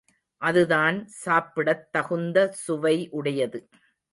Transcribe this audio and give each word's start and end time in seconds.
அது 0.41 0.61
தான் 0.67 0.97
சாப்பிடத் 1.17 1.85
தகுந்த 1.91 2.49
சுவை 2.63 2.95
உடையது. 3.11 3.61